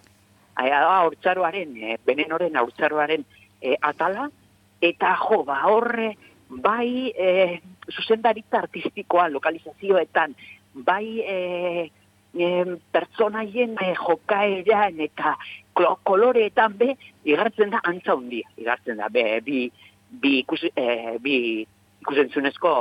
Aia 0.55 0.79
da, 0.79 0.97
haurtzaroaren, 1.01 1.75
eh, 1.77 1.97
benenoren 2.05 2.55
haurtzaroaren 2.55 3.25
eh, 3.61 3.75
atala, 3.81 4.29
eta 4.81 5.15
jo, 5.17 5.43
ba, 5.43 5.63
horre, 5.65 6.15
bai, 6.49 7.11
eh, 7.17 7.59
zuzendaritza 7.91 8.59
artistikoa, 8.59 9.29
lokalizazioetan, 9.29 10.35
bai, 10.73 11.21
eh, 11.21 11.91
eh, 12.37 12.65
pertsonaien 12.91 13.75
eh, 13.81 13.95
jokaeran 13.95 14.99
eta 14.99 15.37
koloreetan 16.03 16.77
be, 16.77 16.95
igartzen 17.25 17.69
da 17.69 17.79
antza 17.83 18.13
handia, 18.13 18.47
igartzen 18.57 18.97
da, 18.97 19.09
be, 19.09 19.41
bi, 19.41 19.71
bi, 20.09 20.39
ikus, 20.39 20.63
eh, 20.75 21.17
bi 21.19 21.67
ikusentzunezko 22.01 22.71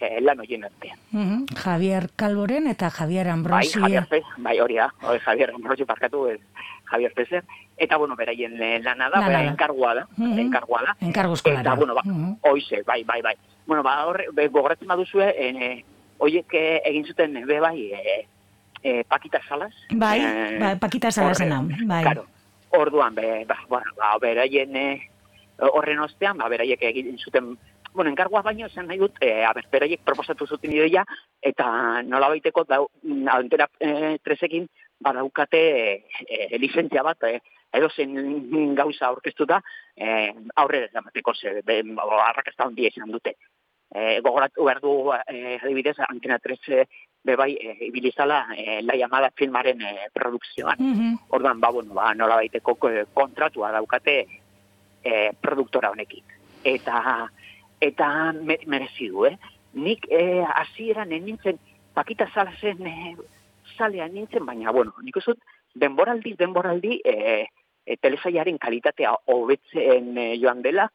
eh, 0.00 0.20
lan 0.22 0.40
horien 0.40 0.64
artean. 0.64 0.98
Mhm. 1.12 1.46
Javier 1.64 2.08
Calvoren 2.16 2.66
eta 2.68 2.90
Javier 2.90 3.26
Bai, 3.26 3.32
Ambrosi. 3.32 3.80
Javier 3.80 4.06
Pez, 4.08 4.24
bai, 4.38 4.58
hori 4.60 4.76
da, 4.76 4.88
hori 5.02 5.18
Javier 5.20 5.50
Ambrosi 5.54 5.84
parkatu, 5.84 6.26
ez, 6.28 6.40
Javier 6.90 7.12
Pezer, 7.14 7.44
eta 7.76 7.96
bueno, 7.96 8.16
beraien 8.16 8.54
eh, 8.62 8.80
lana 8.82 9.08
da, 9.10 9.16
Lana 9.20 9.26
bera 9.28 9.42
da. 9.42 9.50
enkargua 9.50 9.94
da, 9.94 10.06
Mhm. 10.16 10.38
enkargua 10.38 10.82
da. 10.82 10.96
Enkarguzko 11.00 11.50
Eta, 11.50 11.62
lana. 11.62 11.74
bueno, 11.76 11.94
ba, 11.94 12.02
Mhm. 12.04 12.36
hoize, 12.42 12.82
bai, 12.86 13.02
bai, 13.04 13.22
bai. 13.22 13.34
Bueno, 13.66 13.82
ba, 13.82 14.06
horre, 14.06 14.26
gogoratzen 14.48 14.88
baduzue, 14.88 15.34
eh, 15.36 15.84
hoiek 16.18 16.46
eh, 16.54 16.80
egin 16.84 17.04
zuten, 17.06 17.46
be, 17.46 17.60
bai, 17.60 17.92
eh, 17.92 18.26
eh, 18.82 19.04
Pakita 19.08 19.40
Salas. 19.48 19.74
Bai, 19.90 20.20
eh, 20.20 20.58
bai, 20.60 20.76
Pakita 20.78 21.10
Salasena, 21.10 21.62
bai. 21.86 22.02
Claro, 22.02 22.26
orduan, 22.70 23.14
be, 23.14 23.44
ba, 23.46 23.56
bueno, 23.68 23.86
ba, 23.96 24.16
beraien, 24.20 24.76
eh, 24.76 25.08
horren 25.58 25.98
ostean, 26.00 26.36
ba, 26.38 26.48
beraiek 26.48 26.82
egin 26.82 27.16
zuten 27.18 27.56
bueno, 27.94 28.10
enkargoa 28.10 28.42
baino 28.42 28.66
esan 28.66 28.86
nahi 28.88 28.98
dut, 28.98 29.18
e, 29.20 29.44
a 29.44 29.52
ber, 29.52 29.66
beraiek 29.72 30.04
proposatu 30.04 30.46
zuten 30.46 30.72
ideia, 30.72 31.04
eta 31.42 32.02
nola 32.06 32.30
baiteko 32.32 32.64
da, 32.68 32.80
antena 33.34 33.68
e, 33.80 34.18
tresekin, 34.24 34.68
badaukate 35.02 35.62
e, 35.62 35.96
e, 36.26 36.58
lizentzia 36.62 37.02
bat, 37.02 37.24
e, 37.28 37.40
edo 37.72 37.88
zen 37.90 38.74
gauza 38.76 39.08
aurkeztuta, 39.08 39.62
e, 39.96 40.32
aurrera 40.62 40.90
ezamateko 40.90 41.34
ze, 41.34 41.60
be, 41.66 41.80
arrakasta 42.28 42.68
handia 42.68 42.92
izan 42.92 43.10
dute. 43.12 43.36
E, 43.92 44.20
gogoratu 44.24 44.64
behar 44.64 44.80
du, 44.80 44.92
e, 45.28 45.58
adibidez, 45.60 45.98
antena 46.08 46.38
3 46.38 46.86
bebai, 47.22 47.52
e, 47.54 47.76
ibilizala, 47.86 48.46
e, 48.56 48.82
la 48.82 48.96
llamada 48.96 49.30
filmaren 49.34 49.82
e, 49.82 50.08
produkzioan. 50.12 50.76
Mhm. 50.78 51.18
Ordan 51.28 51.60
ba, 51.60 51.70
bueno, 51.70 51.94
ba, 51.94 52.14
nola 52.14 52.36
baiteko 52.36 52.76
eh, 52.90 53.06
kontratua 53.14 53.70
daukate 53.72 54.26
e, 55.04 55.30
produktora 55.40 55.90
honekin. 55.90 56.24
Eta, 56.64 57.30
eta 57.82 58.32
me, 58.32 58.58
merezi 58.66 59.08
du, 59.10 59.26
eh? 59.26 59.36
Nik 59.72 60.06
e, 60.10 60.42
hasieran 60.44 61.10
nintzen, 61.10 61.58
pakita 61.96 62.28
zala 62.34 62.52
zen, 62.60 62.86
e, 62.86 63.16
zalean 63.76 64.14
nintzen, 64.14 64.46
baina, 64.46 64.72
bueno, 64.72 64.94
nik 65.02 65.18
usut, 65.18 65.40
denboraldi, 65.74 66.34
denboraldi, 66.38 67.00
e, 67.04 67.46
e, 67.86 67.96
telesaiaren 67.96 68.60
kalitatea 68.62 69.14
hobetzen 69.34 70.12
e, 70.18 70.28
joan 70.42 70.62
dela, 70.62 70.86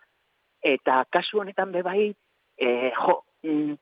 eta 0.64 1.04
kasu 1.12 1.42
honetan 1.44 1.74
bebai, 1.76 2.12
e, 2.58 2.92
jo, 2.96 3.20
mm, 3.44 3.76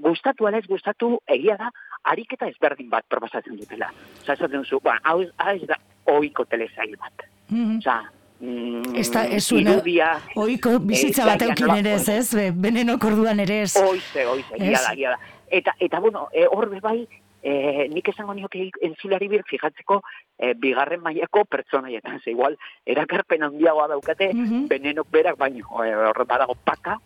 gustatu 0.00 0.46
ala 0.48 0.60
ez 0.60 0.68
gustatu, 0.68 1.14
egia 1.28 1.56
da, 1.60 1.70
ariketa 2.12 2.48
ezberdin 2.50 2.88
bat 2.92 3.06
proposatzen 3.08 3.56
dutela. 3.60 3.90
Osa, 4.22 4.34
esaten 4.34 4.60
duzu, 4.62 4.80
ba, 4.84 4.98
hau, 5.04 5.20
hau 5.44 5.54
ez 5.56 5.68
da 5.68 5.76
ohiko 6.10 6.44
telesail 6.48 6.96
bat. 7.00 7.28
Mhm. 7.48 7.78
Osa, 7.80 8.00
mm, 8.40 8.94
Ez 8.96 9.10
da, 9.12 9.24
ez 9.26 9.44
zuen, 9.46 9.66
irudia, 9.68 10.20
oiko 10.36 10.78
bizitza 10.80 11.22
eh, 11.22 11.26
bat 11.26 11.42
eukin 11.42 11.74
ere 11.76 11.94
ez, 11.94 12.08
ez? 12.08 12.34
Be- 12.34 12.50
Benenok 12.52 13.04
orduan 13.04 13.40
ere 13.40 13.62
ez. 13.62 13.76
Oize, 13.76 14.26
oize, 14.26 14.54
Ez. 14.58 14.72
da, 14.86 14.92
egia 14.92 15.10
da. 15.10 15.18
Eta, 15.50 15.74
eta 15.80 16.00
bueno, 16.00 16.28
e, 16.32 16.46
hor 16.46 16.68
bai, 16.80 17.06
e, 17.42 17.88
nik 17.90 18.08
esango 18.08 18.34
nioke 18.34 18.70
entzulari 18.82 19.28
bir 19.28 19.42
fijatzeko 19.48 20.00
e, 20.38 20.54
bigarren 20.54 21.00
mailako 21.02 21.44
pertsonaietan. 21.44 22.20
Ze 22.24 22.30
igual, 22.30 22.56
erakarpen 22.86 23.42
handiagoa 23.42 23.88
daukate, 23.88 24.32
Mhm. 24.34 24.68
benenok 24.68 25.08
berak 25.10 25.36
baino, 25.38 25.66
horre 25.70 26.24
badago 26.24 26.54
paka, 26.64 26.98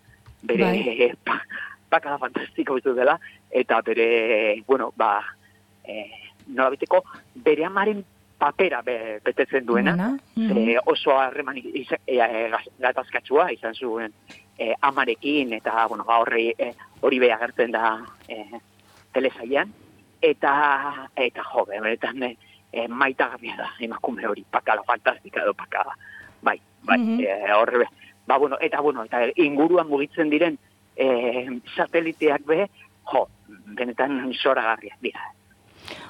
bere 0.42 0.64
Bai. 0.64 1.12
pa, 1.24 1.40
paka 1.88 2.10
da 2.10 2.18
fantastiko 2.18 2.74
bizu 2.74 2.92
dela, 2.94 3.18
eta 3.50 3.80
bere, 3.82 4.60
bueno, 4.66 4.92
ba, 4.96 5.22
e, 5.84 6.10
nolabiteko, 6.48 7.02
bere 7.34 7.64
amaren 7.64 8.04
papera 8.44 8.82
be, 8.84 9.20
betetzen 9.24 9.64
duena, 9.66 9.94
Duena, 9.96 10.18
Ze 10.34 10.42
mhm. 10.42 10.78
oso 10.92 11.16
harreman 11.16 11.56
e, 11.58 11.84
e, 12.06 12.50
gatazkatsua 12.78 13.48
izan 13.54 13.74
zuen 13.74 14.12
e, 14.58 14.74
amarekin 14.80 15.52
eta 15.56 15.86
bueno, 15.88 16.04
ba, 16.04 16.18
horri 16.20 16.50
e, 16.58 16.72
hori 17.00 17.20
beha 17.22 17.38
agertzen 17.38 17.72
da 17.72 17.94
e, 18.28 18.60
telesaian 19.16 19.72
eta 20.20 20.52
eta 21.16 21.44
jo, 21.52 21.64
benetan 21.70 22.22
e, 22.22 22.34
e, 22.72 22.86
maitagarria 22.88 23.56
da 23.62 23.70
emakume 23.86 24.26
hori 24.28 24.44
pakala 24.50 24.84
fantastika 24.86 25.42
edo 25.42 25.54
pakala. 25.54 25.96
Bai, 26.42 26.58
bai, 26.82 26.98
Mhm. 26.98 27.20
e, 27.20 27.52
horre 27.54 27.78
be. 27.78 27.88
Ba, 28.26 28.38
bueno, 28.38 28.58
eta 28.60 28.80
bueno, 28.80 29.04
eta 29.04 29.22
inguruan 29.36 29.88
mugitzen 29.88 30.30
diren 30.30 30.58
e, 30.96 31.06
sateliteak 31.76 32.44
be, 32.46 32.68
jo, 33.12 33.28
benetan 33.78 34.32
zoragarriak 34.42 35.00
dira. 35.00 35.32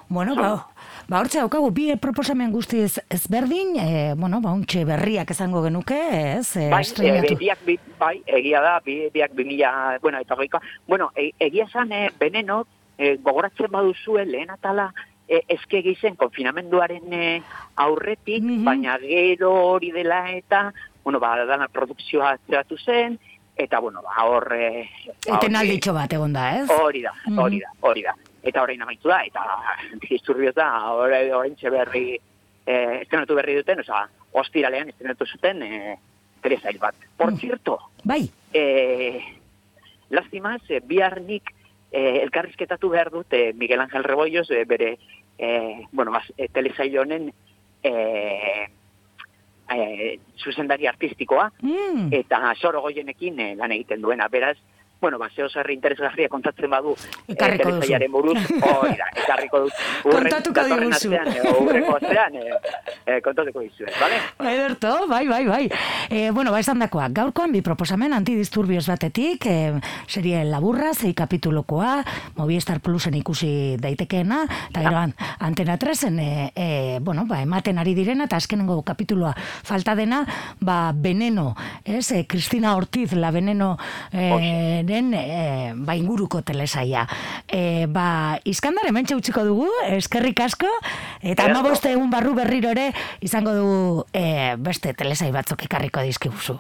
Bueno, 0.09 0.35
ba, 0.37 0.67
ba 1.09 1.19
hortze 1.21 1.39
daukagu 1.41 1.71
bi 1.71 1.97
proposamen 1.97 2.53
guztiz 2.53 3.01
ezberdin, 3.11 3.77
e, 3.81 4.15
bueno, 4.17 4.41
ba 4.41 4.53
ontxe 4.53 4.85
berriak 4.85 5.31
esango 5.31 5.63
genuke, 5.65 5.97
ez? 6.39 6.57
E, 6.57 6.69
Bai, 6.71 6.85
e, 7.01 7.35
biak, 7.41 7.65
bi, 7.65 7.79
bai, 7.99 8.23
egia 8.27 8.61
da, 8.61 8.81
bi, 8.85 9.09
biak 9.13 9.33
bi 9.35 9.45
mila, 9.45 9.99
bueno, 10.03 10.19
eta 10.21 10.35
goiko, 10.37 10.61
bueno, 10.87 11.11
e, 11.17 11.31
egia 11.39 11.65
esan, 11.65 11.91
e, 11.93 12.11
beneno, 12.21 12.67
e, 12.99 13.17
gogoratzen 13.17 13.71
baduzue 13.73 14.25
lehen 14.27 14.51
atala, 14.51 14.93
e, 15.27 15.41
eske 15.49 15.81
gizen 15.83 16.17
konfinamenduaren 16.17 17.13
e, 17.13 17.43
aurretik, 17.77 18.43
Mhm. 18.45 18.65
baina 18.65 18.99
gero 19.01 19.53
hori 19.73 19.91
dela 19.91 20.31
eta, 20.33 20.73
bueno, 21.03 21.19
ba, 21.21 21.37
dana 21.45 21.69
produkzioa 21.69 22.37
zeratu 22.47 22.77
zen, 22.79 23.19
eta, 23.57 23.79
bueno, 23.81 24.03
ba, 24.03 24.25
horre... 24.27 24.89
ba, 25.27 25.37
Etenalditxo 25.39 25.93
bat 25.95 26.13
egon 26.13 26.33
da, 26.33 26.61
ez? 26.61 26.69
Hori 26.71 27.03
da, 27.03 27.13
Mhm. 27.27 27.39
hori 27.39 27.61
da, 27.61 27.69
hori 27.81 28.03
da. 28.03 28.15
Eta 28.45 28.63
orain 28.63 28.83
amaitu 28.83 29.09
da, 29.09 29.23
eta 29.25 29.45
disturbioz 30.09 30.55
da, 30.55 30.69
orain 30.93 31.33
orain 31.35 31.57
berri, 31.73 32.19
eh, 32.67 33.01
estrenatu 33.03 33.35
berri 33.35 33.57
duten, 33.57 33.81
oza, 33.81 34.05
ostiralean 34.33 34.91
estrenatu 34.93 35.27
zuten 35.27 35.63
eh, 35.63 35.97
telesail 36.43 36.79
bat. 36.79 36.95
Por 37.17 37.33
Mm. 37.33 37.39
cierto, 37.39 37.79
Bai, 38.05 38.29
eh, 38.53 39.21
lastimaz, 40.11 40.63
eh, 40.69 40.81
bihar 40.85 41.21
nik 41.23 41.55
eh, 41.91 42.21
elkarrizketatu 42.23 42.89
behar 42.91 43.11
dut 43.11 43.33
eh, 43.33 43.53
Miguel 43.55 43.81
Ángel 43.81 44.05
Rebollos, 44.05 44.51
eh, 44.51 44.65
bere, 44.67 44.99
eh, 45.39 45.87
bueno, 45.93 46.11
bas, 46.11 46.27
eh, 46.37 46.49
telesail 46.53 46.99
honen 46.99 47.33
eh, 47.83 48.69
eh, 49.71 50.19
zuzendari 50.37 50.87
artistikoa, 50.87 51.51
mm. 51.63 52.09
eta 52.13 52.55
soro 52.61 52.81
goienekin 52.83 53.41
eh, 53.41 53.55
lan 53.57 53.73
egiten 53.73 54.03
duena. 54.03 54.29
Beraz, 54.29 54.57
bueno, 55.01 55.19
ba, 55.19 55.29
zeo 55.37 55.49
zerri 55.51 55.75
interesgarria 55.75 56.29
kontatzen 56.33 56.71
badu 56.71 56.95
eh, 56.97 57.33
Ekarriko 57.35 57.69
duzu. 57.69 57.81
telesaiaren 57.81 58.13
buruz, 58.13 58.39
hori 58.63 58.95
da, 58.97 59.09
ekarriko 59.23 59.59
dut. 59.67 59.73
Kontatuko 60.15 60.55
datorren 60.55 60.91
diguzu. 60.95 61.13
eh, 61.13 61.53
Urreko 61.61 61.97
astean, 61.99 62.37
eh, 62.41 62.55
eh, 63.07 63.19
kontatuko 63.21 63.61
dizuet, 63.61 63.93
bale? 64.01 64.21
Ederto, 64.55 64.95
bai, 65.11 65.27
bai, 65.29 65.43
bai. 65.47 65.69
E, 66.09 66.31
bueno, 66.31 66.53
ba, 66.53 66.61
esan 66.61 66.79
dakoa, 66.81 67.09
gaurkoan 67.13 67.53
bi 67.53 67.61
proposamen 67.61 68.15
antidisturbios 68.17 68.87
batetik, 68.89 69.45
e, 69.47 69.75
serie 70.07 70.41
laburra, 70.49 70.95
zei 70.95 71.13
kapitulokoa, 71.15 71.99
Movistar 72.37 72.81
Plusen 72.81 73.15
ikusi 73.21 73.77
daitekeena, 73.81 74.45
eta 74.71 74.81
gero 74.87 74.97
an- 75.03 75.15
antena 75.39 75.77
tresen, 75.77 76.19
e, 76.19 76.53
e, 76.57 76.99
bueno, 77.05 77.27
ba, 77.29 77.43
ematen 77.45 77.79
ari 77.79 77.93
direna, 77.95 78.25
eta 78.25 78.37
azkenengo 78.41 78.81
kapituloa 78.83 79.35
falta 79.37 79.95
dena, 79.95 80.25
ba, 80.61 80.93
Veneno, 80.97 81.55
ez, 81.85 82.11
e, 82.13 82.25
Cristina 82.27 82.75
Ortiz, 82.77 83.13
la 83.13 83.31
Veneno 83.31 83.77
e, 84.13 84.83
den, 84.95 85.13
e, 85.19 85.75
ba, 85.75 85.99
inguruko 85.99 86.43
telesaia. 86.47 87.05
E, 87.49 87.87
ba, 87.91 88.39
Iskandar 88.49 88.89
hemen 88.89 89.11
utziko 89.17 89.45
dugu, 89.45 89.69
eskerrik 89.93 90.41
asko, 90.47 90.71
eta 91.23 91.51
ama 91.51 91.63
boste 91.67 91.93
egun 91.93 92.11
barru 92.15 92.35
berriro 92.39 92.71
ere 92.73 92.91
izango 93.21 93.55
du 93.59 93.71
e, 94.15 94.55
beste 94.57 94.95
telesai 94.95 95.33
batzuk 95.35 95.67
ekarriko 95.67 96.03
dizkiguzu. 96.07 96.59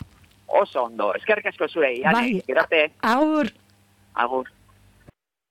Oso 0.54 0.84
ondo, 0.86 1.14
eskerrik 1.18 1.48
asko 1.50 1.68
zurei, 1.68 2.00
Bai. 2.04 2.42
Aur! 3.02 3.50
agur. 4.14 4.48